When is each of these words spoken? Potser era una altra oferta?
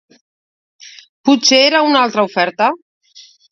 Potser 1.29 1.61
era 1.67 1.83
una 1.91 2.01
altra 2.07 2.27
oferta? 2.33 2.73